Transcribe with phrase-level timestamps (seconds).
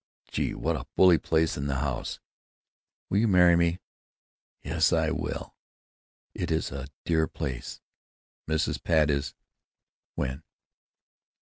[0.31, 0.55] Gee!
[0.55, 1.55] what a bully place.
[1.57, 2.19] And the house!...
[3.07, 3.77] Will you marry me?"
[4.63, 5.53] "Yes, I will!...
[6.33, 7.81] It is a dear place.
[8.49, 8.81] Mrs.
[8.83, 9.35] Pat is——"
[10.15, 10.41] "When?"